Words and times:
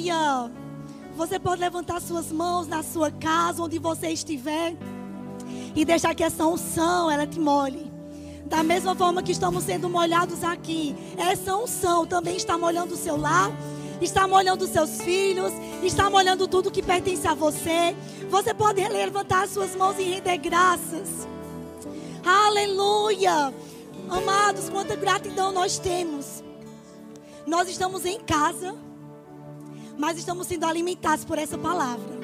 Aleluia. 0.00 0.50
Você 1.14 1.38
pode 1.38 1.60
levantar 1.60 2.00
suas 2.00 2.32
mãos 2.32 2.66
na 2.66 2.82
sua 2.82 3.10
casa, 3.10 3.62
onde 3.62 3.78
você 3.78 4.08
estiver, 4.08 4.74
e 5.74 5.84
deixar 5.84 6.14
que 6.14 6.24
essa 6.24 6.46
unção 6.46 7.10
ela 7.10 7.26
te 7.26 7.38
molhe. 7.38 7.92
Da 8.46 8.62
mesma 8.62 8.94
forma 8.94 9.22
que 9.22 9.32
estamos 9.32 9.64
sendo 9.64 9.90
molhados 9.90 10.42
aqui, 10.42 10.96
essa 11.18 11.54
unção 11.54 12.06
também 12.06 12.36
está 12.36 12.56
molhando 12.56 12.94
o 12.94 12.96
seu 12.96 13.16
lar, 13.16 13.50
está 14.00 14.26
molhando 14.26 14.64
os 14.64 14.70
seus 14.70 15.02
filhos, 15.02 15.52
está 15.82 16.08
molhando 16.08 16.48
tudo 16.48 16.70
que 16.70 16.82
pertence 16.82 17.28
a 17.28 17.34
você. 17.34 17.94
Você 18.30 18.54
pode 18.54 18.80
levantar 18.88 19.46
suas 19.48 19.76
mãos 19.76 19.98
e 19.98 20.04
render 20.04 20.38
graças. 20.38 21.28
Aleluia! 22.24 23.52
Amados, 24.08 24.70
quanta 24.70 24.96
gratidão 24.96 25.52
nós 25.52 25.78
temos. 25.78 26.42
Nós 27.46 27.68
estamos 27.68 28.06
em 28.06 28.18
casa, 28.20 28.74
mas 30.00 30.16
estamos 30.16 30.46
sendo 30.46 30.64
alimentados 30.64 31.26
por 31.26 31.38
essa 31.38 31.58
palavra. 31.58 32.18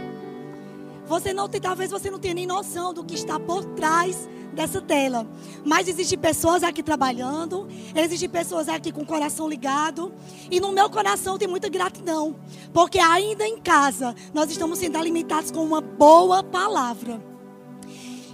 Você 1.06 1.34
não 1.34 1.46
tem, 1.46 1.60
talvez 1.60 1.90
você 1.90 2.10
não 2.10 2.18
tenha 2.18 2.32
nem 2.32 2.46
noção 2.46 2.94
do 2.94 3.04
que 3.04 3.14
está 3.14 3.38
por 3.38 3.64
trás 3.64 4.26
dessa 4.54 4.80
tela. 4.80 5.26
Mas 5.62 5.86
existem 5.86 6.18
pessoas 6.18 6.62
aqui 6.62 6.82
trabalhando, 6.82 7.68
existem 7.94 8.30
pessoas 8.30 8.66
aqui 8.66 8.90
com 8.90 9.02
o 9.02 9.06
coração 9.06 9.46
ligado. 9.46 10.10
E 10.50 10.58
no 10.58 10.72
meu 10.72 10.88
coração 10.88 11.36
tem 11.36 11.46
muita 11.46 11.68
gratidão. 11.68 12.34
Porque 12.72 12.98
ainda 12.98 13.46
em 13.46 13.58
casa, 13.58 14.16
nós 14.32 14.50
estamos 14.50 14.78
sendo 14.78 14.96
alimentados 14.96 15.50
com 15.50 15.62
uma 15.62 15.82
boa 15.82 16.42
palavra. 16.42 17.22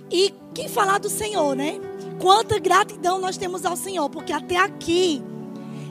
E 0.08 0.32
quem 0.54 0.68
falar 0.68 0.98
do 0.98 1.10
Senhor, 1.10 1.56
né? 1.56 1.80
Quanta 2.20 2.60
gratidão 2.60 3.18
nós 3.18 3.36
temos 3.36 3.66
ao 3.66 3.74
Senhor, 3.74 4.08
porque 4.08 4.32
até 4.32 4.56
aqui 4.56 5.20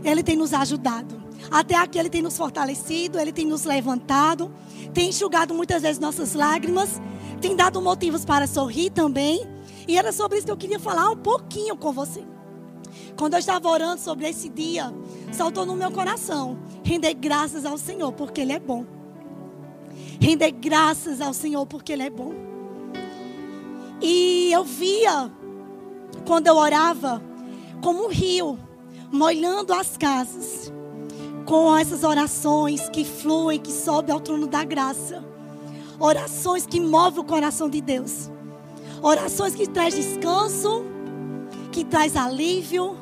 Ele 0.06 0.23
tem 0.23 0.38
nos 0.38 0.54
ajudado. 0.54 1.20
Até 1.52 1.76
aqui 1.76 2.00
Ele 2.00 2.10
tem 2.10 2.22
nos 2.22 2.38
fortalecido, 2.38 3.20
Ele 3.20 3.34
tem 3.34 3.46
nos 3.46 3.66
levantado, 3.66 4.50
tem 4.94 5.09
enxugado 5.09 5.53
muitas 5.53 5.81
vezes 5.81 6.00
nossas 6.00 6.34
lágrimas, 6.34 7.02
tem 7.42 7.56
dado 7.56 7.81
motivos 7.81 8.23
para 8.23 8.48
sorrir 8.48 8.89
também. 8.89 9.45
E 9.88 9.98
era 9.98 10.14
sobre 10.14 10.38
isso 10.38 10.45
que 10.45 10.52
eu 10.52 10.58
queria 10.58 10.80
falar 10.80 11.09
um 11.09 11.17
pouquinho 11.17 11.75
com 11.75 11.92
você. 11.92 12.23
Quando 13.17 13.34
eu 13.34 13.40
estava 13.40 13.67
orando 13.67 14.00
sobre 14.00 14.30
esse 14.30 14.48
dia, 14.48 14.94
saltou 15.31 15.66
no 15.66 15.75
meu 15.75 15.92
coração 15.92 16.58
render 16.84 17.14
graças 17.14 17.66
ao 17.66 17.78
Senhor, 17.78 18.12
porque 18.14 18.42
Ele 18.42 18.53
é 18.53 18.59
bom. 18.59 18.86
Render 20.20 20.52
graças 20.52 21.20
ao 21.20 21.34
Senhor, 21.34 21.66
porque 21.66 21.92
Ele 21.92 22.03
é 22.03 22.09
bom. 22.09 22.34
E 24.02 24.52
eu 24.52 24.64
via, 24.64 25.31
quando 26.25 26.47
eu 26.47 26.56
orava, 26.56 27.22
como 27.84 28.06
um 28.06 28.09
rio, 28.09 28.58
molhando 29.12 29.73
as 29.73 29.97
casas, 29.97 30.72
com 31.52 31.77
essas 31.77 32.05
orações 32.05 32.88
que 32.88 33.03
fluem, 33.03 33.59
que 33.59 33.73
sobem 33.73 34.16
ao 34.16 34.21
trono 34.21 34.47
da 34.47 34.63
graça. 34.63 35.21
Orações 35.99 36.66
que 36.66 36.80
movem 36.80 37.19
o 37.19 37.25
coração 37.25 37.69
de 37.69 37.81
Deus. 37.81 38.31
Orações 39.03 39.53
que 39.53 39.67
traz 39.67 39.94
descanso, 39.94 40.85
que 41.69 41.83
traz 41.83 42.16
alívio, 42.16 42.95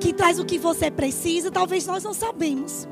que 0.00 0.12
traz 0.12 0.38
o 0.38 0.44
que 0.44 0.58
você 0.58 0.90
precisa. 0.90 1.50
Talvez 1.50 1.86
nós 1.86 2.04
não 2.04 2.12
sabemos 2.12 2.86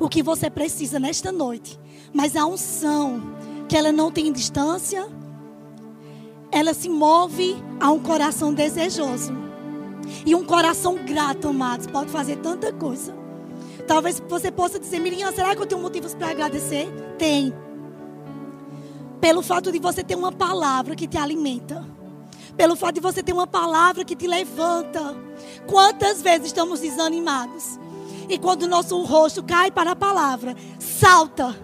o 0.00 0.08
que 0.08 0.20
você 0.20 0.50
precisa 0.50 0.98
nesta 0.98 1.30
noite, 1.30 1.78
mas 2.12 2.34
a 2.34 2.44
unção 2.44 3.22
que 3.68 3.76
ela 3.76 3.92
não 3.92 4.10
tem 4.10 4.32
distância, 4.32 5.06
ela 6.50 6.74
se 6.74 6.88
move 6.88 7.54
a 7.78 7.92
um 7.92 8.00
coração 8.00 8.52
desejoso. 8.52 9.43
E 10.24 10.34
um 10.34 10.44
coração 10.44 10.96
grato, 10.96 11.48
amados, 11.48 11.86
pode 11.86 12.10
fazer 12.10 12.36
tanta 12.36 12.72
coisa. 12.72 13.14
Talvez 13.86 14.22
você 14.28 14.50
possa 14.50 14.78
dizer, 14.78 14.98
Miriam, 14.98 15.32
será 15.32 15.54
que 15.54 15.62
eu 15.62 15.66
tenho 15.66 15.80
motivos 15.80 16.14
para 16.14 16.30
agradecer? 16.30 16.88
Tem. 17.18 17.52
Pelo 19.20 19.42
fato 19.42 19.70
de 19.70 19.78
você 19.78 20.02
ter 20.02 20.14
uma 20.14 20.32
palavra 20.32 20.94
que 20.94 21.06
te 21.06 21.18
alimenta. 21.18 21.84
Pelo 22.56 22.76
fato 22.76 22.94
de 22.94 23.00
você 23.00 23.22
ter 23.22 23.32
uma 23.32 23.46
palavra 23.46 24.04
que 24.04 24.14
te 24.16 24.26
levanta. 24.26 25.16
Quantas 25.66 26.22
vezes 26.22 26.48
estamos 26.48 26.80
desanimados? 26.80 27.78
E 28.28 28.38
quando 28.38 28.62
o 28.62 28.68
nosso 28.68 29.02
rosto 29.02 29.42
cai 29.42 29.70
para 29.70 29.90
a 29.90 29.96
palavra, 29.96 30.54
salta 30.78 31.54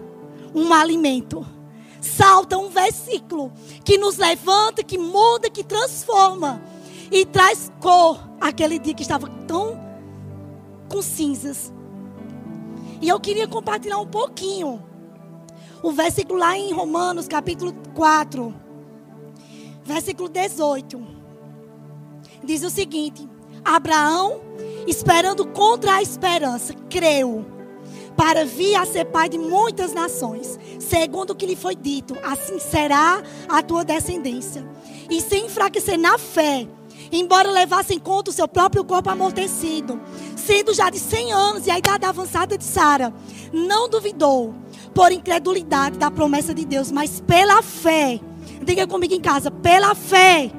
um 0.53 0.73
alimento 0.73 1.45
salta 2.01 2.57
um 2.57 2.67
versículo 2.67 3.53
que 3.85 3.97
nos 3.97 4.17
levanta, 4.17 4.83
que 4.83 4.97
muda, 4.97 5.49
que 5.49 5.63
transforma 5.63 6.61
e 7.11 7.25
traz 7.25 7.71
cor 7.79 8.19
aquele 8.39 8.79
dia 8.79 8.93
que 8.93 9.01
estava 9.01 9.27
tão 9.45 9.77
com 10.87 11.01
cinzas. 11.01 11.71
E 13.01 13.09
eu 13.09 13.19
queria 13.19 13.47
compartilhar 13.47 13.97
um 13.97 14.07
pouquinho 14.07 14.81
o 15.83 15.91
versículo 15.91 16.39
lá 16.39 16.57
em 16.57 16.71
Romanos, 16.71 17.27
capítulo 17.27 17.73
4, 17.93 18.53
versículo 19.83 20.29
18. 20.29 21.01
Diz 22.43 22.63
o 22.63 22.69
seguinte: 22.69 23.27
Abraão, 23.65 24.41
esperando 24.87 25.45
contra 25.45 25.95
a 25.95 26.01
esperança, 26.01 26.73
creu 26.89 27.45
para 28.15 28.45
vir 28.45 28.75
a 28.75 28.85
ser 28.85 29.05
pai 29.05 29.29
de 29.29 29.37
muitas 29.37 29.93
nações, 29.93 30.59
segundo 30.79 31.31
o 31.31 31.35
que 31.35 31.45
lhe 31.45 31.55
foi 31.55 31.75
dito, 31.75 32.15
assim 32.23 32.59
será 32.59 33.23
a 33.49 33.63
tua 33.63 33.83
descendência. 33.83 34.63
E 35.09 35.19
sem 35.21 35.45
enfraquecer 35.45 35.97
na 35.97 36.17
fé, 36.17 36.67
embora 37.11 37.51
levasse 37.51 37.93
em 37.93 37.99
conta 37.99 38.29
o 38.29 38.33
seu 38.33 38.47
próprio 38.47 38.83
corpo 38.83 39.09
amortecido, 39.09 39.99
sendo 40.35 40.73
já 40.73 40.89
de 40.89 40.99
100 40.99 41.33
anos 41.33 41.67
e 41.67 41.71
a 41.71 41.77
idade 41.77 42.05
avançada 42.05 42.57
de 42.57 42.63
Sara, 42.63 43.13
não 43.51 43.89
duvidou 43.89 44.53
por 44.93 45.11
incredulidade 45.11 45.97
da 45.97 46.09
promessa 46.09 46.53
de 46.53 46.65
Deus, 46.65 46.91
mas 46.91 47.19
pela 47.21 47.61
fé. 47.61 48.19
Diga 48.63 48.87
comigo 48.87 49.13
em 49.13 49.21
casa, 49.21 49.49
pela 49.49 49.95
fé. 49.95 50.51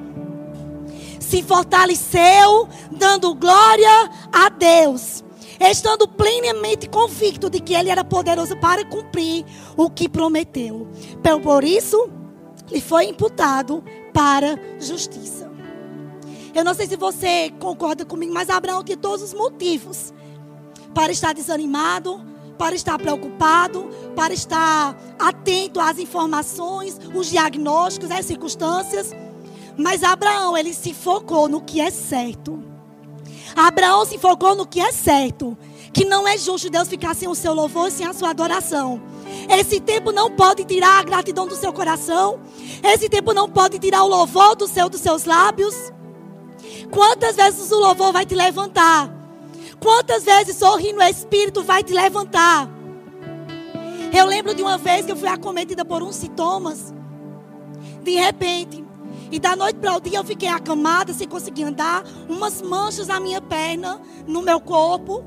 Se 1.19 1.41
fortaleceu, 1.41 2.67
dando 2.91 3.33
glória 3.33 4.09
a 4.31 4.49
Deus 4.49 5.23
estando 5.71 6.07
plenamente 6.07 6.89
convicto 6.89 7.49
de 7.49 7.59
que 7.59 7.73
ele 7.73 7.89
era 7.89 8.03
poderoso 8.03 8.57
para 8.57 8.83
cumprir 8.85 9.45
o 9.77 9.89
que 9.89 10.09
prometeu. 10.09 10.87
Por 11.41 11.63
isso, 11.63 12.09
lhe 12.71 12.81
foi 12.81 13.05
imputado 13.05 13.83
para 14.13 14.59
justiça. 14.79 15.52
Eu 16.53 16.63
não 16.63 16.73
sei 16.73 16.87
se 16.87 16.95
você 16.95 17.51
concorda 17.59 18.05
comigo, 18.05 18.33
mas 18.33 18.49
Abraão 18.49 18.83
tinha 18.83 18.97
todos 18.97 19.23
os 19.23 19.33
motivos 19.33 20.13
para 20.93 21.11
estar 21.11 21.33
desanimado, 21.33 22.21
para 22.57 22.75
estar 22.75 22.99
preocupado, 22.99 23.89
para 24.15 24.33
estar 24.33 24.95
atento 25.17 25.79
às 25.79 25.97
informações, 25.97 26.99
os 27.13 27.27
diagnósticos, 27.29 28.11
as 28.11 28.25
circunstâncias. 28.25 29.11
Mas 29.75 30.03
Abraão, 30.03 30.55
ele 30.55 30.73
se 30.73 30.93
focou 30.93 31.49
no 31.49 31.61
que 31.61 31.81
é 31.81 31.89
certo. 31.89 32.63
Abraão 33.55 34.05
se 34.05 34.17
focou 34.17 34.55
no 34.55 34.65
que 34.65 34.79
é 34.79 34.91
certo. 34.91 35.57
Que 35.91 36.05
não 36.05 36.27
é 36.27 36.37
justo 36.37 36.69
Deus 36.69 36.87
ficar 36.87 37.15
sem 37.15 37.27
o 37.27 37.35
seu 37.35 37.53
louvor, 37.53 37.91
sem 37.91 38.05
a 38.05 38.13
sua 38.13 38.29
adoração. 38.29 39.01
Esse 39.49 39.79
tempo 39.79 40.11
não 40.11 40.31
pode 40.31 40.63
tirar 40.65 40.99
a 40.99 41.03
gratidão 41.03 41.47
do 41.47 41.55
seu 41.55 41.73
coração. 41.73 42.39
Esse 42.83 43.09
tempo 43.09 43.33
não 43.33 43.49
pode 43.49 43.79
tirar 43.79 44.03
o 44.03 44.07
louvor 44.07 44.55
do 44.55 44.67
seu, 44.67 44.89
dos 44.89 45.01
seus 45.01 45.25
lábios. 45.25 45.75
Quantas 46.93 47.35
vezes 47.35 47.71
o 47.71 47.79
louvor 47.79 48.13
vai 48.13 48.23
te 48.23 48.35
levantar? 48.35 49.11
Quantas 49.79 50.23
vezes 50.23 50.55
sorrir 50.55 50.93
no 50.93 51.01
Espírito 51.01 51.63
vai 51.63 51.83
te 51.83 51.91
levantar? 51.91 52.69
Eu 54.15 54.27
lembro 54.27 54.53
de 54.53 54.61
uma 54.61 54.77
vez 54.77 55.03
que 55.03 55.11
eu 55.11 55.15
fui 55.15 55.27
acometida 55.27 55.83
por 55.83 56.03
uns 56.03 56.15
sintomas. 56.15 56.93
De 58.03 58.11
repente, 58.11 58.85
e 59.31 59.39
da 59.39 59.55
noite 59.55 59.79
para 59.79 59.97
o 59.97 59.99
dia 59.99 60.19
eu 60.19 60.23
fiquei 60.23 60.47
acamada, 60.47 61.11
sem 61.13 61.27
conseguir 61.27 61.63
andar, 61.63 62.03
umas 62.29 62.61
manchas 62.61 63.07
na 63.07 63.19
minha 63.19 63.41
perna, 63.41 63.99
no 64.27 64.43
meu 64.43 64.61
corpo. 64.61 65.23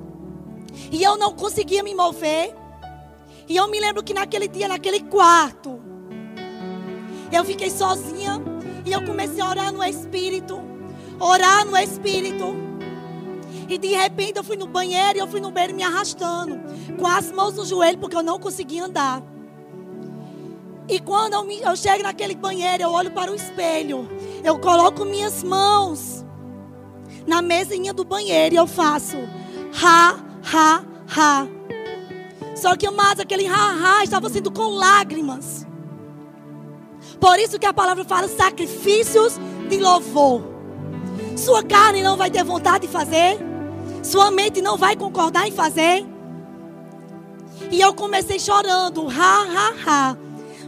E 0.92 1.02
eu 1.02 1.16
não 1.16 1.32
conseguia 1.32 1.82
me 1.82 1.96
mover. 1.96 2.54
E 3.48 3.56
eu 3.56 3.66
me 3.66 3.80
lembro 3.80 4.04
que 4.04 4.14
naquele 4.14 4.46
dia, 4.46 4.68
naquele 4.68 5.00
quarto, 5.00 5.80
eu 7.32 7.44
fiquei 7.44 7.70
sozinha 7.70 8.40
e 8.84 8.92
eu 8.92 9.04
comecei 9.04 9.40
a 9.40 9.48
orar 9.48 9.72
no 9.72 9.82
Espírito. 9.82 10.65
Orar 11.18 11.64
no 11.66 11.76
Espírito. 11.76 12.54
E 13.68 13.78
de 13.78 13.88
repente 13.88 14.36
eu 14.36 14.44
fui 14.44 14.56
no 14.56 14.66
banheiro 14.66 15.18
e 15.18 15.20
eu 15.20 15.26
fui 15.26 15.40
no 15.40 15.50
banheiro 15.50 15.74
me 15.74 15.82
arrastando. 15.82 16.60
Com 16.98 17.06
as 17.06 17.30
mãos 17.32 17.54
no 17.54 17.64
joelho, 17.64 17.98
porque 17.98 18.16
eu 18.16 18.22
não 18.22 18.38
conseguia 18.38 18.84
andar. 18.84 19.22
E 20.88 21.00
quando 21.00 21.34
eu, 21.34 21.44
me, 21.44 21.60
eu 21.60 21.76
chego 21.76 22.04
naquele 22.04 22.36
banheiro, 22.36 22.84
eu 22.84 22.90
olho 22.90 23.10
para 23.10 23.30
o 23.30 23.34
espelho. 23.34 24.08
Eu 24.44 24.58
coloco 24.58 25.04
minhas 25.04 25.42
mãos 25.42 26.24
na 27.26 27.42
mesinha 27.42 27.92
do 27.92 28.04
banheiro 28.04 28.54
e 28.54 28.58
eu 28.58 28.66
faço 28.66 29.16
ha, 29.82 30.18
ha, 30.52 30.84
ha. 31.08 31.48
Só 32.54 32.76
que, 32.76 32.88
mais 32.90 33.20
aquele 33.20 33.46
ha, 33.46 33.98
ha 33.98 34.04
estava 34.04 34.30
sendo 34.30 34.50
com 34.50 34.68
lágrimas. 34.68 35.66
Por 37.20 37.38
isso 37.38 37.58
que 37.58 37.66
a 37.66 37.72
palavra 37.72 38.04
fala 38.04 38.28
sacrifícios 38.28 39.38
de 39.68 39.78
louvor. 39.78 40.55
Sua 41.36 41.62
carne 41.62 42.02
não 42.02 42.16
vai 42.16 42.30
ter 42.30 42.42
vontade 42.42 42.86
de 42.86 42.92
fazer. 42.92 43.38
Sua 44.02 44.30
mente 44.30 44.62
não 44.62 44.76
vai 44.76 44.96
concordar 44.96 45.46
em 45.46 45.52
fazer. 45.52 46.06
E 47.70 47.80
eu 47.80 47.92
comecei 47.94 48.38
chorando, 48.38 49.06
ha, 49.08 49.42
ha, 49.42 49.74
ha. 49.86 50.16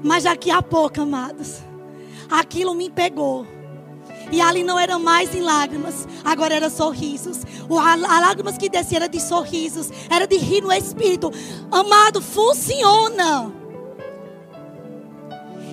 Mas 0.03 0.25
daqui 0.25 0.50
a 0.50 0.62
pouco, 0.62 1.00
amados, 1.00 1.62
aquilo 2.31 2.75
me 2.75 2.91
pegou. 2.91 3.47
E 4.31 4.41
ali 4.41 4.62
não 4.62 4.79
era 4.79 4.99
mais 4.99 5.35
em 5.35 5.41
lágrimas, 5.41 6.06
agora 6.25 6.55
era 6.55 6.69
sorrisos. 6.69 7.38
As 7.71 8.00
lágrimas 8.21 8.59
que 8.59 8.69
descia 8.69 8.99
era 8.99 9.09
de 9.09 9.21
sorrisos, 9.21 9.91
era 10.11 10.26
de 10.26 10.37
rir 10.37 10.61
no 10.61 10.73
espírito. 10.73 11.32
Amado, 11.71 12.21
funciona. 12.21 13.53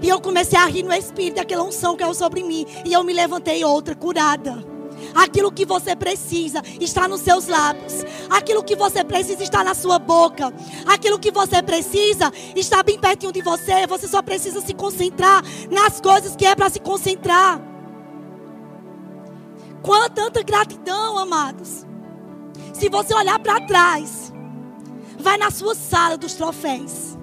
E 0.01 0.07
eu 0.07 0.21
comecei 0.21 0.57
a 0.57 0.65
rir 0.65 0.83
no 0.83 0.93
espírito, 0.93 1.39
aquela 1.39 1.63
unção 1.63 1.97
que 1.97 2.03
é 2.03 2.13
sobre 2.13 2.43
mim. 2.43 2.65
E 2.85 2.93
eu 2.93 3.03
me 3.03 3.11
levantei 3.11 3.65
outra, 3.65 3.95
curada. 3.95 4.74
Aquilo 5.15 5.51
que 5.51 5.65
você 5.65 5.95
precisa 5.95 6.61
está 6.79 7.07
nos 7.07 7.21
seus 7.21 7.47
lábios. 7.47 8.03
Aquilo 8.29 8.61
que 8.63 8.75
você 8.75 9.03
precisa 9.03 9.41
está 9.41 9.63
na 9.63 9.73
sua 9.73 9.97
boca. 9.97 10.53
Aquilo 10.85 11.17
que 11.17 11.31
você 11.31 11.63
precisa 11.63 12.31
está 12.55 12.83
bem 12.83 12.99
pertinho 12.99 13.31
de 13.31 13.41
você. 13.41 13.87
Você 13.87 14.07
só 14.07 14.21
precisa 14.21 14.59
se 14.59 14.73
concentrar 14.73 15.41
nas 15.71 16.01
coisas 16.01 16.35
que 16.35 16.45
é 16.45 16.53
para 16.53 16.69
se 16.69 16.81
concentrar. 16.81 17.61
Quanta 19.81 20.09
tanta 20.09 20.43
gratidão, 20.43 21.17
amados. 21.17 21.85
Se 22.73 22.89
você 22.89 23.13
olhar 23.13 23.39
para 23.39 23.65
trás, 23.67 24.33
vai 25.17 25.37
na 25.37 25.51
sua 25.51 25.75
sala 25.75 26.17
dos 26.17 26.33
troféus. 26.33 27.17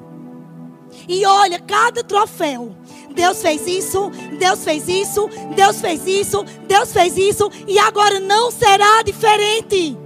E 1.09 1.27
olha 1.27 1.59
cada 1.59 2.03
troféu. 2.05 2.77
Deus 3.14 3.43
fez 3.43 3.67
isso, 3.67 4.11
Deus 4.38 4.64
fez 4.64 4.88
isso, 4.88 5.29
Deus 5.55 5.81
fez 5.81 6.06
isso, 6.06 6.44
Deus 6.67 6.93
fez 6.93 7.17
isso, 7.17 7.50
e 7.67 7.79
agora 7.79 8.20
não 8.20 8.50
será 8.50 9.03
diferente. 9.03 9.97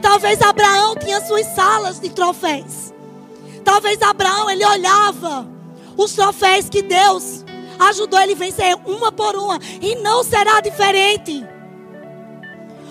Talvez 0.00 0.40
Abraão 0.40 0.94
tinha 0.96 1.20
suas 1.20 1.46
salas 1.54 1.98
de 2.00 2.10
troféus. 2.10 2.92
Talvez 3.64 4.00
Abraão 4.00 4.48
ele 4.48 4.64
olhava 4.64 5.46
os 5.96 6.12
troféus 6.12 6.68
que 6.68 6.82
Deus 6.82 7.44
ajudou 7.78 8.18
ele 8.20 8.32
a 8.32 8.36
vencer 8.36 8.76
uma 8.86 9.12
por 9.12 9.36
uma, 9.36 9.58
e 9.80 9.96
não 9.96 10.22
será 10.22 10.60
diferente. 10.60 11.46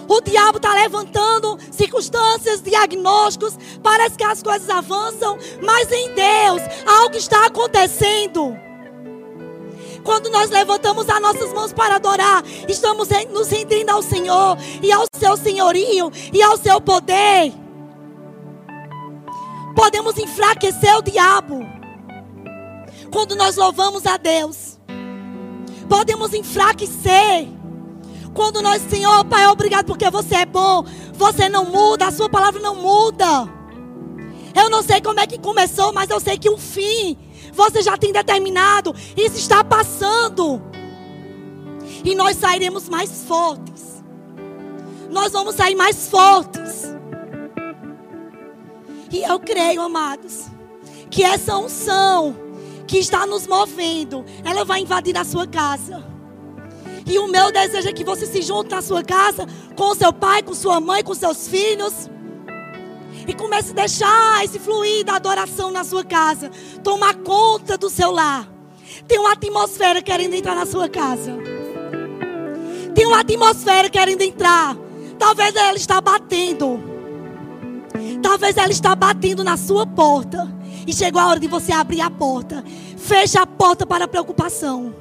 O 0.08 0.22
diabo 0.22 0.58
está 0.58 0.74
levantando 0.74 1.58
circunstâncias, 1.72 2.62
diagnósticos. 2.62 3.58
Parece 3.84 4.16
que 4.16 4.24
as 4.24 4.42
coisas 4.42 4.70
avançam, 4.70 5.38
mas 5.62 5.92
em 5.92 6.14
Deus 6.14 6.62
algo 6.86 7.16
está 7.16 7.46
acontecendo. 7.46 8.56
Quando 10.04 10.30
nós 10.30 10.50
levantamos 10.50 11.10
as 11.10 11.22
nossas 11.22 11.52
mãos 11.52 11.74
para 11.74 11.96
adorar, 11.96 12.42
estamos 12.70 13.10
nos 13.30 13.50
rendendo 13.50 13.90
ao 13.90 14.02
Senhor 14.02 14.58
e 14.82 14.90
ao 14.90 15.06
seu 15.12 15.36
senhorio 15.36 16.10
e 16.32 16.42
ao 16.42 16.58
seu 16.58 16.80
poder. 16.80 17.54
Podemos 19.76 20.18
enfraquecer 20.18 20.98
o 20.98 21.02
diabo 21.02 21.60
quando 23.12 23.36
nós 23.36 23.58
louvamos 23.58 24.06
a 24.06 24.16
Deus. 24.16 24.80
Podemos 25.90 26.34
enfraquecer 26.34 27.57
quando 28.38 28.62
nós, 28.62 28.84
Senhor, 28.84 29.26
Pai, 29.26 29.48
obrigado 29.48 29.88
porque 29.88 30.08
você 30.12 30.36
é 30.36 30.46
bom. 30.46 30.86
Você 31.14 31.50
não 31.50 31.66
muda, 31.66 32.06
a 32.06 32.12
sua 32.12 32.30
palavra 32.30 32.62
não 32.62 32.76
muda. 32.76 33.26
Eu 34.56 34.70
não 34.70 34.84
sei 34.84 35.02
como 35.02 35.20
é 35.20 35.26
que 35.26 35.40
começou, 35.40 35.92
mas 35.92 36.08
eu 36.12 36.20
sei 36.20 36.38
que 36.38 36.50
o 36.50 36.56
fim 36.56 37.18
você 37.52 37.82
já 37.82 37.98
tem 37.98 38.14
determinado. 38.14 38.94
Isso 39.16 39.38
está 39.38 39.64
passando. 39.64 40.62
E 42.06 42.14
nós 42.14 42.38
sairemos 42.38 42.88
mais 42.88 43.24
fortes. 43.24 44.04
Nós 45.10 45.32
vamos 45.32 45.56
sair 45.56 45.74
mais 45.74 46.08
fortes. 46.08 46.84
E 49.12 49.24
eu 49.24 49.40
creio, 49.40 49.82
amados, 49.82 50.46
que 51.10 51.24
essa 51.24 51.58
unção 51.58 52.36
que 52.86 53.00
está 53.00 53.26
nos 53.26 53.48
movendo, 53.48 54.24
ela 54.46 54.64
vai 54.64 54.82
invadir 54.82 55.18
a 55.18 55.24
sua 55.24 55.48
casa. 55.48 56.17
E 57.08 57.18
o 57.18 57.28
meu 57.28 57.52
desejo 57.52 57.88
é 57.88 57.94
que 57.94 58.04
você 58.04 58.26
se 58.26 58.42
junte 58.42 58.72
na 58.72 58.82
sua 58.82 59.02
casa 59.02 59.48
com 59.76 59.96
seu 59.96 60.12
pai, 60.12 60.44
com 60.44 60.54
sua 60.54 60.82
mãe, 60.82 61.04
com 61.04 61.14
seus 61.14 61.48
filhos. 61.48 62.10
E 63.26 63.34
comece 63.34 63.72
a 63.72 63.76
deixar 63.76 64.44
esse 64.44 64.60
fluir 64.60 65.06
da 65.06 65.16
adoração 65.16 65.72
na 65.72 65.84
sua 65.84 66.04
casa. 66.04 66.52
Tomar 66.84 67.16
conta 67.16 67.78
do 67.78 67.90
seu 67.90 68.12
lar. 68.12 68.48
Tem 69.08 69.18
uma 69.20 69.34
atmosfera 69.34 70.02
querendo 70.02 70.34
entrar 70.34 70.56
na 70.56 70.66
sua 70.66 70.90
casa. 70.90 71.34
Tem 72.94 73.06
uma 73.06 73.22
atmosfera 73.22 73.90
querendo 73.90 74.22
entrar. 74.22 74.76
Talvez 75.18 75.56
ela 75.56 75.78
está 75.78 76.02
batendo. 76.02 76.82
Talvez 78.22 78.58
ela 78.58 78.72
está 78.72 78.96
batendo 78.96 79.44
na 79.44 79.56
sua 79.56 79.86
porta. 79.86 80.54
E 80.86 80.94
chegou 80.94 81.22
a 81.22 81.28
hora 81.28 81.40
de 81.40 81.48
você 81.48 81.72
abrir 81.72 82.02
a 82.02 82.10
porta. 82.10 82.64
Feche 82.98 83.38
a 83.38 83.46
porta 83.46 83.86
para 83.86 84.06
a 84.06 84.08
preocupação. 84.08 84.94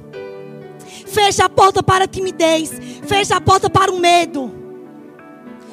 Fecha 1.17 1.47
a 1.47 1.49
porta 1.49 1.83
para 1.83 2.05
a 2.05 2.07
timidez. 2.07 2.71
Fecha 3.07 3.37
a 3.37 3.41
porta 3.41 3.71
para 3.71 3.91
o 3.91 3.99
medo. 3.99 4.53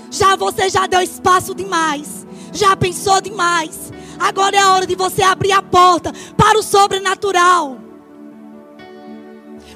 Já 0.09 0.37
você 0.37 0.69
já 0.69 0.87
deu 0.87 1.01
espaço 1.01 1.53
demais. 1.53 2.25
Já 2.53 2.77
pensou 2.77 3.19
demais. 3.19 3.91
Agora 4.17 4.55
é 4.55 4.59
a 4.59 4.71
hora 4.71 4.87
de 4.87 4.95
você 4.95 5.21
abrir 5.21 5.51
a 5.51 5.61
porta 5.61 6.13
para 6.37 6.57
o 6.57 6.63
sobrenatural. 6.63 7.77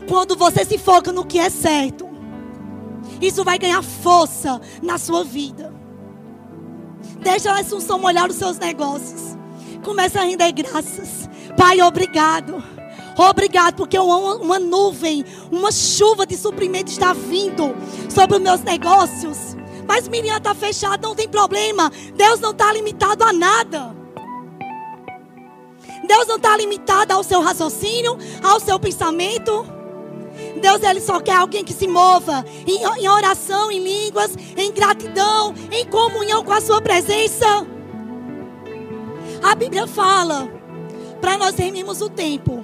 Quando 0.08 0.38
você 0.38 0.64
se 0.64 0.78
foca 0.78 1.12
no 1.12 1.26
que 1.26 1.38
é 1.38 1.50
certo, 1.50 2.08
isso 3.20 3.44
vai 3.44 3.60
ganhar 3.60 3.84
força 3.84 4.62
na 4.82 4.98
sua 4.98 5.26
vida. 5.26 5.74
Deixa 7.20 7.52
a 7.52 7.60
Assunção 7.60 8.00
molhar 8.00 8.30
os 8.30 8.38
seus 8.38 8.58
negócios. 8.58 9.38
Começa 9.84 10.22
a 10.22 10.24
render 10.24 10.54
graças. 10.54 11.30
Pai, 11.58 11.82
obrigado. 11.82 12.77
Obrigado, 13.18 13.76
porque 13.76 13.98
uma, 13.98 14.60
nuvem, 14.60 15.26
uma 15.52 15.72
chuva 15.72 16.24
de 16.24 16.38
suprimento 16.38 16.92
está 16.92 17.14
vindo 17.14 17.76
sobre 18.14 18.38
os 18.38 18.44
meus 18.44 18.62
negócios. 18.62 19.58
Mas 19.88 20.08
Miriam 20.08 20.38
está 20.38 20.54
fechada, 20.54 21.08
não 21.08 21.16
tem 21.16 21.28
problema. 21.28 21.92
Deus 22.14 22.40
não 22.40 22.52
está 22.52 22.72
limitado 22.72 23.24
a 23.24 23.34
nada. 23.34 23.96
Deus 26.06 26.28
não 26.28 26.36
está 26.36 26.56
limitado 26.56 27.12
ao 27.12 27.24
seu 27.24 27.42
raciocínio, 27.42 28.18
ao 28.44 28.60
seu 28.60 28.80
pensamento. 28.80 29.66
Deus 30.62 30.84
ele 30.84 31.02
só 31.02 31.20
quer 31.20 31.38
alguém 31.38 31.64
que 31.64 31.74
se 31.74 31.88
mova 31.88 32.46
em, 32.68 32.84
em 33.02 33.10
oração, 33.10 33.72
em 33.72 33.84
línguas, 33.84 34.36
em 34.56 34.72
gratidão, 34.72 35.56
em 35.72 35.86
comunhão 35.86 36.44
com 36.44 36.54
a 36.54 36.62
sua 36.62 36.82
presença. 36.82 37.66
A 39.42 39.56
Bíblia 39.56 39.88
fala 39.88 40.48
para 41.20 41.36
nós 41.36 41.56
remirmos 41.56 42.00
o 42.02 42.10
tempo 42.10 42.64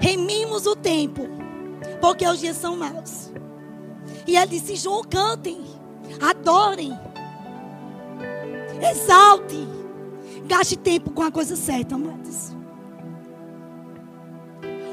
remimos 0.00 0.66
o 0.66 0.74
tempo, 0.74 1.28
porque 2.00 2.26
os 2.26 2.40
dias 2.40 2.56
são 2.56 2.76
maus. 2.76 3.30
E 4.26 4.36
ele 4.36 4.58
disse: 4.58 4.74
João, 4.76 5.02
cantem, 5.02 5.60
adorem, 6.20 6.98
exalte, 8.90 9.68
gaste 10.46 10.76
tempo 10.76 11.10
com 11.10 11.22
a 11.22 11.30
coisa 11.30 11.54
certa, 11.54 11.94
amados. 11.94 12.56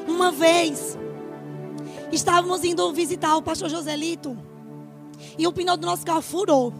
Uma 0.08 0.32
vez, 0.32 0.98
estávamos 2.12 2.64
indo 2.64 2.92
visitar 2.92 3.36
o 3.38 3.42
pastor 3.42 3.70
Joselito, 3.70 4.38
e 5.38 5.48
o 5.48 5.54
pneu 5.54 5.78
do 5.78 5.88
nosso 5.88 6.06
carro 6.06 6.22
furou. 6.22 6.74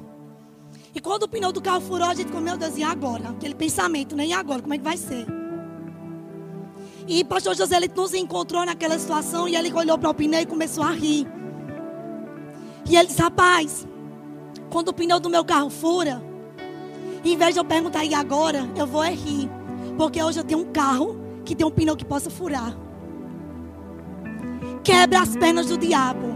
E 0.94 1.00
quando 1.00 1.24
o 1.24 1.28
pneu 1.28 1.52
do 1.52 1.62
carro 1.62 1.82
furou, 1.82 2.08
a 2.10 2.14
gente 2.14 2.28
ficou, 2.28 2.42
meu 2.42 2.58
Deus, 2.58 2.76
e 2.78 2.84
agora? 2.84 3.30
Aquele 3.30 3.54
pensamento, 3.54 4.16
nem 4.16 4.30
né? 4.30 4.36
agora, 4.36 4.62
como 4.62 4.74
é 4.74 4.78
que 4.78 4.84
vai 4.84 4.98
ser? 4.98 5.37
E 7.08 7.24
pastor 7.24 7.56
José 7.56 7.78
ele 7.78 7.90
nos 7.96 8.14
encontrou 8.14 8.66
naquela 8.66 9.00
situação 9.00 9.48
e 9.48 9.56
ele 9.56 9.72
olhou 9.72 9.98
para 9.98 10.10
o 10.10 10.14
pneu 10.14 10.42
e 10.42 10.46
começou 10.46 10.84
a 10.84 10.92
rir. 10.92 11.26
E 12.90 12.98
ele 12.98 13.08
disse: 13.08 13.22
Rapaz, 13.22 13.88
quando 14.70 14.90
o 14.90 14.94
pneu 14.94 15.20
do 15.20 15.30
meu 15.30 15.46
carro 15.46 15.70
fura, 15.70 16.22
em 17.24 17.38
vez 17.38 17.54
de 17.54 17.60
eu 17.60 17.66
perguntar 17.66 18.04
e 18.04 18.14
agora, 18.14 18.70
eu 18.76 18.86
vou 18.86 19.04
é 19.04 19.12
rir. 19.12 19.50
Porque 19.98 20.22
hoje 20.22 20.40
eu 20.40 20.44
tenho 20.44 20.60
um 20.60 20.72
carro 20.72 21.18
que 21.46 21.56
tem 21.56 21.66
um 21.66 21.72
pneu 21.72 21.96
que 21.96 22.06
possa 22.06 22.30
furar. 22.30 22.78
Quebra 24.84 25.22
as 25.22 25.36
pernas 25.36 25.68
do 25.68 25.78
diabo. 25.78 26.28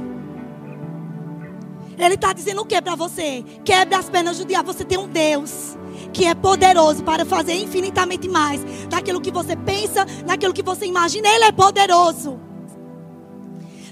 Ele 1.97 2.15
está 2.15 2.33
dizendo 2.33 2.61
o 2.61 2.65
que 2.65 2.81
para 2.81 2.95
você? 2.95 3.43
Quebra 3.63 3.99
as 3.99 4.09
pernas 4.09 4.39
do 4.39 4.45
diabo. 4.45 4.71
Você 4.73 4.85
tem 4.85 4.97
um 4.97 5.07
Deus 5.07 5.77
que 6.13 6.25
é 6.25 6.35
poderoso 6.35 7.03
para 7.03 7.25
fazer 7.25 7.53
infinitamente 7.53 8.27
mais 8.27 8.61
daquilo 8.89 9.21
que 9.21 9.31
você 9.31 9.55
pensa, 9.55 10.05
daquilo 10.25 10.53
que 10.53 10.63
você 10.63 10.85
imagina. 10.85 11.27
Ele 11.27 11.45
é 11.45 11.51
poderoso. 11.51 12.39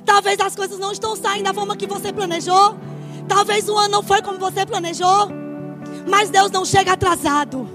Talvez 0.06 0.40
as 0.40 0.56
coisas 0.56 0.80
não 0.80 0.92
estão 0.92 1.16
saindo 1.16 1.46
da 1.46 1.54
forma 1.54 1.76
que 1.76 1.88
você 1.88 2.12
planejou. 2.12 2.78
Talvez 3.28 3.70
o 3.70 3.78
ano 3.78 3.90
não 3.90 4.04
foi 4.04 4.22
como 4.22 4.40
você 4.40 4.66
planejou. 4.66 5.30
Mas 6.08 6.30
Deus 6.30 6.52
não 6.52 6.66
chega 6.66 6.94
atrasado. 6.94 7.70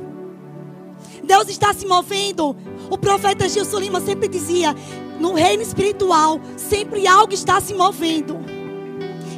Deus 1.23 1.49
está 1.49 1.73
se 1.73 1.87
movendo. 1.87 2.57
O 2.91 2.99
profeta 2.99 3.49
Gilson 3.49 3.79
Lima 3.79 4.01
sempre 4.01 4.29
dizia: 4.29 4.75
no 5.19 5.35
reino 5.35 5.63
espiritual, 5.63 6.41
sempre 6.57 7.07
algo 7.07 7.33
está 7.33 7.61
se 7.61 7.73
movendo. 7.75 8.37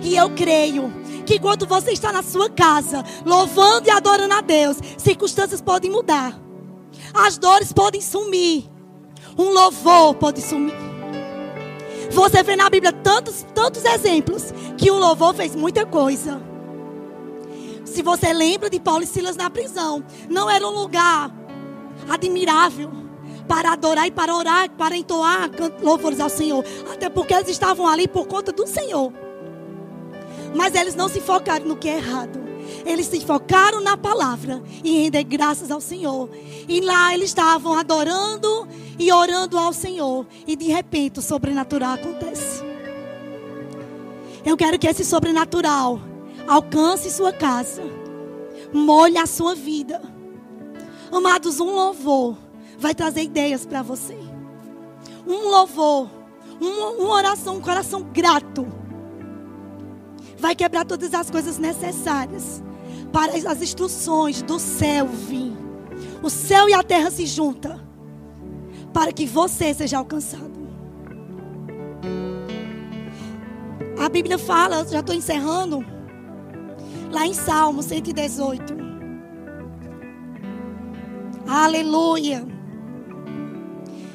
E 0.02 0.16
eu 0.16 0.30
creio 0.30 0.92
que 1.26 1.38
quando 1.38 1.66
você 1.66 1.90
está 1.90 2.12
na 2.12 2.22
sua 2.22 2.48
casa, 2.48 3.04
louvando 3.24 3.88
e 3.88 3.90
adorando 3.90 4.32
a 4.32 4.40
Deus, 4.40 4.78
circunstâncias 4.96 5.60
podem 5.60 5.90
mudar. 5.90 6.40
As 7.12 7.36
dores 7.36 7.72
podem 7.72 8.00
sumir. 8.00 8.64
Um 9.36 9.50
louvor 9.50 10.14
pode 10.14 10.40
sumir. 10.40 10.74
Você 12.10 12.42
vê 12.42 12.56
na 12.56 12.70
Bíblia 12.70 12.92
tantos, 12.92 13.44
tantos 13.54 13.84
exemplos 13.84 14.54
que 14.78 14.90
o 14.90 14.96
louvor 14.96 15.34
fez 15.34 15.54
muita 15.54 15.84
coisa. 15.84 16.40
Se 17.84 18.02
você 18.02 18.32
lembra 18.32 18.70
de 18.70 18.78
Paulo 18.78 19.02
e 19.02 19.06
Silas 19.06 19.36
na 19.36 19.50
prisão, 19.50 20.04
não 20.30 20.48
era 20.48 20.66
um 20.66 20.70
lugar 20.70 21.30
admirável 22.08 22.90
para 23.48 23.72
adorar 23.72 24.06
e 24.06 24.10
para 24.10 24.34
orar, 24.34 24.70
para 24.70 24.96
entoar 24.96 25.50
louvores 25.82 26.20
ao 26.20 26.28
Senhor. 26.28 26.64
Até 26.92 27.08
porque 27.08 27.34
eles 27.34 27.48
estavam 27.48 27.86
ali 27.86 28.06
por 28.06 28.26
conta 28.26 28.52
do 28.52 28.66
Senhor. 28.66 29.25
Mas 30.56 30.74
eles 30.74 30.94
não 30.94 31.08
se 31.08 31.20
focaram 31.20 31.66
no 31.66 31.76
que 31.76 31.88
é 31.88 31.96
errado. 31.96 32.40
Eles 32.84 33.06
se 33.06 33.20
focaram 33.20 33.80
na 33.80 33.96
palavra 33.96 34.62
e 34.82 35.02
render 35.02 35.24
graças 35.24 35.70
ao 35.70 35.80
Senhor. 35.80 36.30
E 36.66 36.80
lá 36.80 37.12
eles 37.14 37.30
estavam 37.30 37.74
adorando 37.74 38.66
e 38.98 39.12
orando 39.12 39.58
ao 39.58 39.72
Senhor. 39.72 40.26
E 40.46 40.56
de 40.56 40.66
repente 40.66 41.18
o 41.18 41.22
sobrenatural 41.22 41.94
acontece. 41.94 42.64
Eu 44.44 44.56
quero 44.56 44.78
que 44.78 44.86
esse 44.86 45.04
sobrenatural 45.04 46.00
alcance 46.46 47.10
sua 47.10 47.32
casa, 47.32 47.82
molhe 48.72 49.18
a 49.18 49.26
sua 49.26 49.54
vida. 49.54 50.00
Amados, 51.12 51.60
um 51.60 51.74
louvor 51.74 52.36
vai 52.78 52.94
trazer 52.94 53.22
ideias 53.22 53.66
para 53.66 53.82
você. 53.82 54.16
Um 55.26 55.48
louvor, 55.48 56.08
um, 56.60 57.02
uma 57.02 57.14
oração, 57.14 57.56
um 57.56 57.60
coração 57.60 58.02
grato, 58.02 58.66
vai 60.38 60.54
quebrar 60.54 60.84
todas 60.84 61.14
as 61.14 61.30
coisas 61.30 61.58
necessárias 61.58 62.62
para 63.12 63.32
as 63.32 63.62
instruções 63.62 64.42
do 64.42 64.58
céu 64.58 65.06
vir. 65.06 65.52
O 66.22 66.28
céu 66.28 66.68
e 66.68 66.74
a 66.74 66.82
terra 66.82 67.10
se 67.10 67.26
juntam 67.26 67.80
para 68.92 69.12
que 69.12 69.26
você 69.26 69.72
seja 69.72 69.98
alcançado. 69.98 70.56
A 73.98 74.08
Bíblia 74.08 74.38
fala, 74.38 74.86
já 74.86 75.00
estou 75.00 75.14
encerrando, 75.14 75.84
lá 77.10 77.26
em 77.26 77.32
Salmo 77.32 77.82
118. 77.82 78.76
Aleluia. 81.46 82.46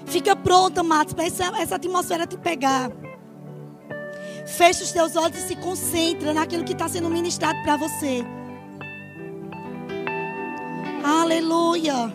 Fica 0.06 0.36
pronta, 0.36 0.84
Matos, 0.84 1.14
para 1.14 1.26
essa, 1.26 1.46
essa 1.58 1.76
atmosfera 1.76 2.28
te 2.28 2.38
pegar. 2.38 2.92
Feche 4.46 4.84
os 4.84 4.92
teus 4.92 5.16
olhos 5.16 5.38
e 5.38 5.48
se 5.48 5.56
concentra 5.56 6.34
naquilo 6.34 6.64
que 6.64 6.74
está 6.74 6.88
sendo 6.88 7.10
ministrado 7.10 7.62
para 7.64 7.78
você. 7.78 8.24
Aleluia. 11.04 12.14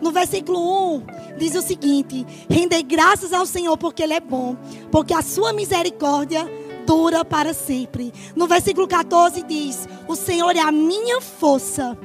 No 0.00 0.12
versículo 0.12 0.96
1 0.96 1.06
diz 1.36 1.54
o 1.54 1.62
seguinte: 1.62 2.26
Rendei 2.48 2.82
graças 2.82 3.32
ao 3.32 3.46
Senhor 3.46 3.76
porque 3.76 4.02
Ele 4.02 4.14
é 4.14 4.20
bom, 4.20 4.56
porque 4.90 5.12
a 5.12 5.22
sua 5.22 5.52
misericórdia 5.52 6.48
dura 6.86 7.24
para 7.24 7.52
sempre. 7.52 8.12
No 8.34 8.46
versículo 8.46 8.86
14 8.86 9.42
diz: 9.42 9.88
O 10.06 10.16
Senhor 10.16 10.56
é 10.56 10.60
a 10.60 10.72
minha 10.72 11.20
força. 11.20 11.96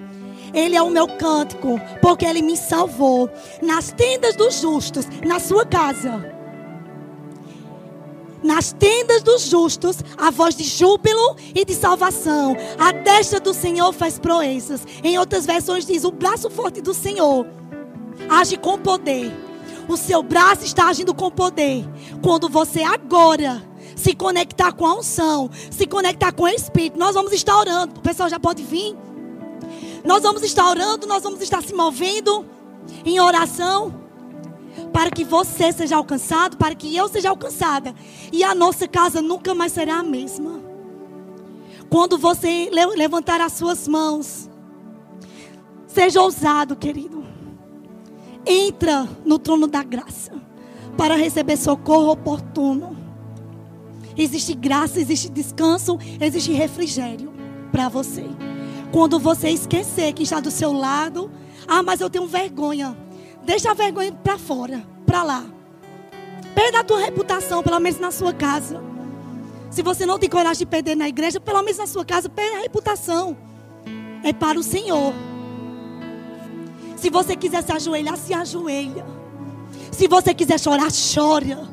Ele 0.54 0.76
é 0.76 0.82
o 0.82 0.90
meu 0.90 1.08
cântico, 1.08 1.80
porque 2.02 2.26
Ele 2.26 2.42
me 2.42 2.56
salvou. 2.56 3.30
Nas 3.62 3.92
tendas 3.92 4.36
dos 4.36 4.60
justos, 4.60 5.08
na 5.26 5.40
sua 5.40 5.66
casa. 5.66 6.33
Nas 8.44 8.74
tendas 8.74 9.24
dos 9.24 9.44
justos, 9.44 9.98
a 10.18 10.30
voz 10.30 10.56
de 10.56 10.66
júbilo 10.66 11.38
e 11.56 11.64
de 11.64 11.74
salvação. 11.74 12.56
A 12.78 12.92
destra 12.92 13.40
do 13.40 13.54
Senhor 13.54 13.94
faz 13.94 14.20
proezas. 14.20 14.86
Em 15.02 15.18
outras 15.18 15.46
versões 15.46 15.86
diz: 15.86 16.04
o 16.04 16.12
braço 16.12 16.50
forte 16.50 16.82
do 16.82 16.94
Senhor 16.94 17.48
age 18.30 18.58
com 18.58 18.78
poder. 18.78 19.32
O 19.88 19.98
seu 19.98 20.22
braço 20.22 20.66
está 20.66 20.88
agindo 20.88 21.14
com 21.14 21.32
poder. 21.32 21.86
Quando 22.22 22.50
você 22.50 22.82
agora 22.82 23.64
se 23.96 24.14
conectar 24.14 24.72
com 24.74 24.86
a 24.86 24.96
unção, 24.96 25.50
se 25.72 25.86
conectar 25.86 26.32
com 26.32 26.44
o 26.44 26.48
Espírito, 26.48 27.00
nós 27.00 27.16
vamos 27.16 27.32
estar 27.32 27.58
orando. 27.58 28.00
O 28.00 28.02
pessoal 28.02 28.30
já 28.30 28.40
pode 28.40 28.64
vir. 28.64 28.96
Nós 30.04 30.22
vamos 30.22 30.44
estar 30.44 30.70
orando, 30.70 31.08
nós 31.08 31.24
vamos 31.24 31.42
estar 31.42 31.64
se 31.64 31.74
movendo 31.74 32.46
em 33.06 33.20
oração 33.20 34.03
para 34.92 35.10
que 35.12 35.24
você 35.24 35.72
seja 35.72 35.96
alcançado, 35.96 36.58
para 36.58 36.76
que 36.76 36.96
eu 36.96 37.08
seja 37.08 37.30
alcançada 37.30 37.94
e 38.32 38.44
a 38.44 38.54
nossa 38.54 38.88
casa 38.88 39.22
nunca 39.22 39.54
mais 39.54 39.72
será 39.72 40.00
a 40.00 40.04
mesma. 40.04 40.62
Quando 41.90 42.18
você 42.18 42.70
levantar 42.96 43.40
as 43.40 43.54
suas 43.54 43.88
mãos, 43.88 44.50
seja 45.88 46.22
ousado, 46.22 46.76
querido. 46.76 47.24
Entra 48.46 49.08
no 49.24 49.40
trono 49.40 49.68
da 49.68 49.84
graça 49.84 50.32
para 50.98 51.16
receber 51.16 51.58
socorro 51.58 52.12
oportuno. 52.12 52.98
Existe 54.18 54.54
graça, 54.54 55.00
existe 55.00 55.30
descanso, 55.30 55.98
existe 56.20 56.52
refrigério 56.52 57.32
para 57.72 57.90
você. 57.90 58.26
Quando 58.92 59.18
você 59.18 59.50
esquecer 59.50 60.14
que 60.14 60.24
está 60.24 60.40
do 60.40 60.52
seu 60.52 60.72
lado, 60.72 61.32
ah, 61.68 61.82
mas 61.82 62.02
eu 62.02 62.10
tenho 62.10 62.28
vergonha. 62.28 62.96
Deixa 63.44 63.72
a 63.72 63.74
vergonha 63.74 64.12
para 64.12 64.38
fora, 64.38 64.84
para 65.06 65.24
lá. 65.24 65.46
Perda 66.56 66.80
a 66.80 66.84
tua 66.84 67.00
reputação, 67.00 67.64
pelo 67.64 67.80
menos 67.80 68.00
na 68.00 68.12
sua 68.12 68.34
casa. 68.34 68.82
Se 69.70 69.82
você 69.82 70.06
não 70.06 70.20
tem 70.20 70.30
coragem 70.30 70.60
de 70.60 70.66
perder 70.66 70.96
na 70.96 71.10
igreja, 71.10 71.40
pelo 71.40 71.62
menos 71.62 71.78
na 71.78 71.88
sua 71.88 72.06
casa, 72.06 72.30
perda 72.30 72.58
a 72.58 72.62
reputação. 72.62 73.36
É 74.24 74.32
para 74.32 74.60
o 74.60 74.64
Senhor. 74.64 75.14
Se 76.96 77.10
você 77.10 77.36
quiser 77.36 77.64
se 77.64 77.72
ajoelhar, 77.72 78.16
se 78.18 78.34
ajoelha. 78.34 79.06
Se 79.92 80.08
você 80.08 80.34
quiser 80.34 80.60
chorar, 80.60 80.88
chora. 81.14 81.68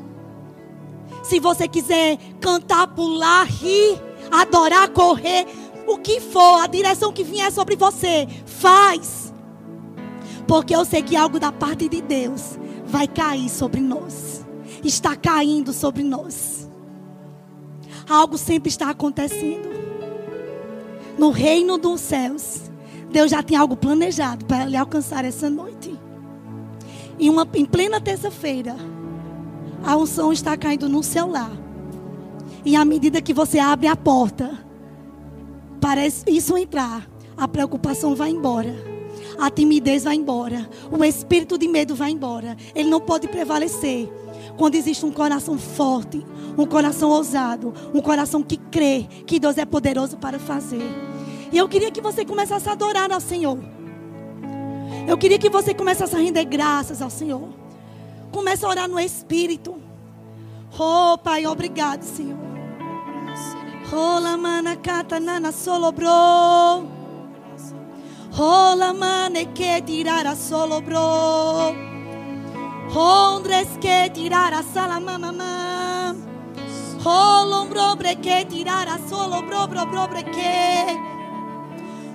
Se 1.23 1.39
você 1.39 1.67
quiser 1.67 2.17
cantar, 2.41 2.87
pular, 2.87 3.45
rir, 3.45 4.01
adorar, 4.29 4.89
correr, 4.89 5.45
o 5.87 5.97
que 5.97 6.19
for, 6.19 6.61
a 6.61 6.67
direção 6.67 7.13
que 7.13 7.23
vier 7.23 7.51
sobre 7.51 7.75
você, 7.75 8.27
faz. 8.45 9.30
Porque 10.51 10.75
eu 10.75 10.83
sei 10.83 11.01
que 11.01 11.15
algo 11.15 11.39
da 11.39 11.49
parte 11.49 11.87
de 11.87 12.01
Deus 12.01 12.59
vai 12.85 13.07
cair 13.07 13.47
sobre 13.47 13.79
nós. 13.79 14.45
Está 14.83 15.15
caindo 15.15 15.71
sobre 15.71 16.03
nós. 16.03 16.69
Algo 18.05 18.37
sempre 18.37 18.67
está 18.67 18.89
acontecendo. 18.89 19.69
No 21.17 21.29
reino 21.29 21.77
dos 21.77 22.01
céus, 22.01 22.69
Deus 23.09 23.31
já 23.31 23.41
tem 23.41 23.55
algo 23.55 23.77
planejado 23.77 24.43
para 24.43 24.65
lhe 24.65 24.75
alcançar 24.75 25.23
essa 25.23 25.49
noite. 25.49 25.97
E 27.17 27.29
uma, 27.29 27.47
em 27.53 27.63
plena 27.63 28.01
terça-feira, 28.01 28.75
a 29.81 29.95
unção 29.95 30.33
está 30.33 30.57
caindo 30.57 30.89
no 30.89 31.01
seu 31.01 31.27
lar. 31.27 31.53
E 32.65 32.75
à 32.75 32.83
medida 32.83 33.21
que 33.21 33.33
você 33.33 33.57
abre 33.57 33.87
a 33.87 33.95
porta, 33.95 34.51
para 35.79 36.05
isso 36.05 36.57
entrar, 36.57 37.09
a 37.37 37.47
preocupação 37.47 38.13
vai 38.15 38.31
embora. 38.31 38.90
A 39.39 39.49
timidez 39.49 40.03
vai 40.03 40.15
embora. 40.15 40.69
O 40.91 41.03
espírito 41.03 41.57
de 41.57 41.67
medo 41.67 41.95
vai 41.95 42.11
embora. 42.11 42.57
Ele 42.75 42.89
não 42.89 42.99
pode 42.99 43.27
prevalecer 43.27 44.09
quando 44.57 44.75
existe 44.75 45.05
um 45.05 45.11
coração 45.11 45.57
forte, 45.57 46.25
um 46.57 46.65
coração 46.65 47.09
ousado, 47.09 47.73
um 47.93 48.01
coração 48.01 48.43
que 48.43 48.57
crê 48.57 49.07
que 49.25 49.39
Deus 49.39 49.57
é 49.57 49.65
poderoso 49.65 50.17
para 50.17 50.37
fazer. 50.37 50.83
E 51.51 51.57
eu 51.57 51.67
queria 51.67 51.91
que 51.91 52.01
você 52.01 52.23
começasse 52.23 52.69
a 52.69 52.73
adorar 52.73 53.11
ao 53.11 53.19
Senhor. 53.19 53.57
Eu 55.07 55.17
queria 55.17 55.39
que 55.39 55.49
você 55.49 55.73
começasse 55.73 56.15
a 56.15 56.19
render 56.19 56.45
graças 56.45 57.01
ao 57.01 57.09
Senhor. 57.09 57.49
Comece 58.31 58.65
a 58.65 58.69
orar 58.69 58.87
no 58.87 58.99
Espírito. 58.99 59.75
Oh, 60.79 61.17
Pai, 61.17 61.45
obrigado, 61.45 62.03
Senhor. 62.03 62.39
Rola 63.89 64.37
mana 64.37 64.77
cata 64.77 65.19
nana 65.19 65.51
solo 65.51 65.91
bro. 68.41 68.47
Rola 68.47 68.93
mane 68.93 69.53
que 69.53 69.81
tirara 69.85 70.35
solo 70.35 70.81
bro. 70.81 71.75
Hondres 72.93 73.67
que 73.79 74.09
tirara 74.13 74.63
sala 74.63 74.99
mamá. 74.99 76.15
Holo 77.03 77.67
bre 77.95 78.15
que 78.15 78.45
tirara 78.45 78.97
solo 79.09 79.41
bro 79.43 79.67
bro 79.67 79.85
bro 79.85 80.07
que. 80.31 80.97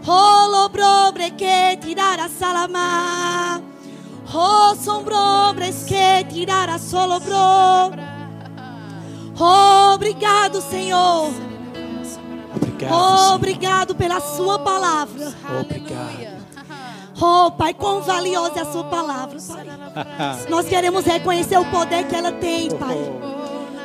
Holo 0.07 0.69
bre 1.13 1.31
que 1.37 1.79
tirara 1.81 2.29
salama. 2.29 3.61
Oh, 4.35 4.75
sombrombres 4.75 5.85
que 5.85 6.27
tirara 6.29 6.79
solo 6.79 7.21
bro. 7.21 7.93
Obrigado, 9.39 10.61
Senhor. 10.61 11.31
Obrigado, 12.55 12.95
oh, 12.95 13.35
obrigado 13.35 13.66
pela 13.95 14.21
sua 14.21 14.59
palavra. 14.59 15.35
Obrigado. 15.61 16.47
Oh, 17.19 17.51
Pai, 17.51 17.73
quão 17.73 18.03
valiosa 18.03 18.59
é 18.59 18.61
a 18.61 18.71
sua 18.71 18.85
palavra, 18.85 19.39
Pai. 19.41 19.67
Nós 20.51 20.69
queremos 20.69 21.03
reconhecer 21.07 21.57
o 21.57 21.65
poder 21.65 22.07
que 22.07 22.15
ela 22.15 22.31
tem, 22.31 22.71
Pai. 22.73 22.99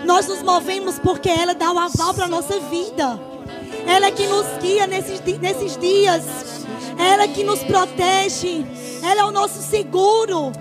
Nós 0.03 0.27
nos 0.27 0.41
movemos 0.41 1.00
porque 1.00 1.29
ela 1.29 1.53
dá 1.53 1.71
o 1.71 1.75
um 1.75 1.79
aval 1.79 2.13
para 2.13 2.25
a 2.25 2.27
nossa 2.27 2.60
vida. 2.60 3.17
Ela 3.88 4.07
é 4.07 4.12
que 4.12 4.27
nos 4.27 4.45
guia 4.62 4.86
nesses, 4.86 5.21
nesses 5.39 5.77
dias. 5.77 6.24
Ela 6.98 7.24
é 7.24 7.27
que 7.29 7.43
nos 7.43 7.63
protege. 7.63 8.65
Ela 9.01 9.21
é 9.21 9.24
o 9.24 9.31
nosso 9.31 9.62
seguro. 9.62 10.51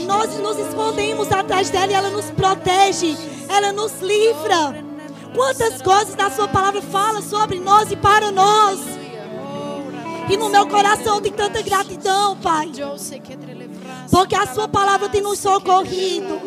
Nós 0.00 0.36
nos 0.38 0.58
escondemos 0.58 1.30
atrás 1.30 1.70
dela 1.70 1.92
e 1.92 1.94
ela 1.94 2.10
nos 2.10 2.30
protege. 2.30 3.16
Ela 3.48 3.72
nos 3.72 4.00
livra. 4.00 4.85
Quantas 5.36 5.82
coisas 5.82 6.16
na 6.16 6.30
sua 6.30 6.48
palavra 6.48 6.80
fala 6.80 7.20
sobre 7.20 7.60
nós 7.60 7.92
e 7.92 7.96
para 7.96 8.32
nós. 8.32 8.80
E 10.30 10.36
no 10.38 10.48
meu 10.48 10.66
coração 10.66 11.20
tem 11.20 11.30
tanta 11.30 11.60
gratidão, 11.60 12.38
Pai. 12.38 12.72
Porque 14.10 14.34
a 14.34 14.46
sua 14.46 14.66
palavra 14.66 15.10
tem 15.10 15.20
nos 15.20 15.38
socorrido. 15.38 16.40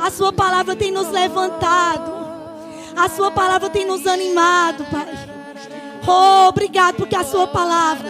A 0.00 0.10
sua 0.10 0.32
palavra 0.32 0.74
tem 0.74 0.90
nos 0.90 1.10
levantado. 1.10 2.10
A 2.96 3.10
sua 3.10 3.30
palavra 3.30 3.68
tem 3.68 3.84
nos 3.84 4.06
animado, 4.06 4.86
Pai. 4.86 5.06
Oh, 6.06 6.48
obrigado 6.48 6.96
porque 6.96 7.14
a 7.14 7.24
sua 7.24 7.46
palavra 7.46 8.08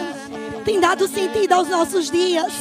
tem 0.63 0.79
dado 0.79 1.09
sentido 1.09 1.51
aos 1.51 1.67
nossos 1.67 2.09
dias. 2.09 2.53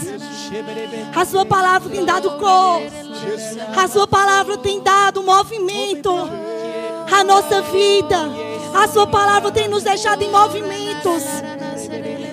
A 1.14 1.24
sua 1.24 1.46
palavra 1.46 1.88
tem 1.88 2.04
dado 2.04 2.32
cor. 2.32 2.82
A 3.76 3.86
sua 3.86 4.08
palavra 4.08 4.58
tem 4.58 4.82
dado 4.82 5.22
movimento 5.22 6.10
à 7.12 7.24
nossa 7.24 7.62
vida. 7.62 8.16
A 8.74 8.86
sua 8.88 9.06
palavra 9.06 9.50
tem 9.50 9.68
nos 9.68 9.82
deixado 9.82 10.22
em 10.22 10.30
movimentos. 10.30 11.22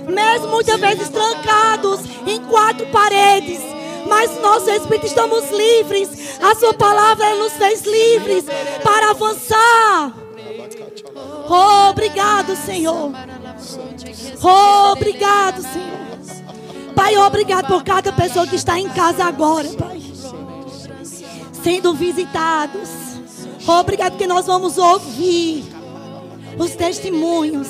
Mesmo 0.08 0.48
muitas 0.50 0.79
vezes 0.79 1.10
trancados 1.10 2.01
em 2.27 2.39
quatro 2.41 2.86
paredes. 2.88 3.60
Mas 4.08 4.39
nosso 4.41 4.70
espírito 4.70 5.08
estamos 5.08 5.50
livres. 5.51 6.39
A 6.41 6.53
sua 6.55 6.74
palavra 6.74 7.36
nos 7.36 7.53
fez 7.53 7.84
livres 7.84 8.46
para 8.84 9.12
avançar. 9.12 10.13
Oh, 11.50 11.89
obrigado, 11.89 12.55
Senhor. 12.55 13.12
Oh, 14.44 14.91
obrigado, 14.91 15.62
Senhor. 15.62 15.96
Pai, 16.96 17.17
obrigado 17.17 17.67
por 17.67 17.84
cada 17.84 18.12
pessoa 18.13 18.48
que 18.48 18.55
está 18.55 18.79
em 18.79 18.89
casa 18.89 19.25
agora, 19.25 19.67
Pai. 19.70 20.01
Sendo 21.63 21.94
visitados. 21.94 23.14
Obrigado 23.67 24.12
porque 24.12 24.27
nós 24.27 24.45
vamos 24.45 24.77
ouvir 24.77 25.65
os 26.57 26.75
testemunhos 26.75 27.67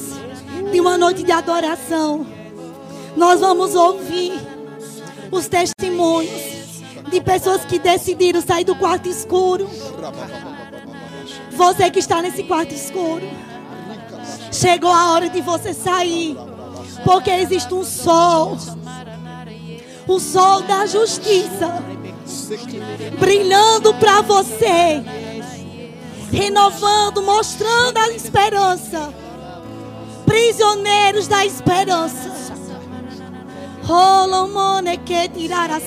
de 0.71 0.81
uma 0.81 0.97
noite 0.97 1.23
de 1.23 1.31
adoração. 1.31 2.25
Nós 3.15 3.39
vamos 3.39 3.75
ouvir 3.75 4.33
os 5.31 5.47
testemunhos 5.47 6.81
de 7.09 7.21
pessoas 7.21 7.63
que 7.63 7.79
decidiram 7.79 8.41
sair 8.41 8.65
do 8.65 8.75
quarto 8.75 9.07
escuro. 9.07 9.69
Você 11.51 11.89
que 11.89 11.99
está 11.99 12.21
nesse 12.21 12.43
quarto 12.43 12.73
escuro. 12.73 13.25
Chegou 14.51 14.91
a 14.91 15.13
hora 15.13 15.29
de 15.29 15.41
você 15.41 15.73
sair. 15.73 16.35
Porque 17.05 17.31
existe 17.31 17.73
um 17.73 17.85
sol. 17.85 18.57
O 20.05 20.19
sol 20.19 20.61
da 20.63 20.85
justiça. 20.85 21.81
Brilhando 23.17 23.93
para 23.93 24.21
você. 24.21 25.01
Renovando, 26.35 27.21
mostrando 27.21 27.97
a 27.97 28.09
esperança. 28.09 29.13
Prisioneiros 30.25 31.29
da 31.29 31.45
esperança. 31.45 32.29
Holomone 33.87 34.97
que 34.97 35.29
tirar 35.29 35.71
a 35.71 35.79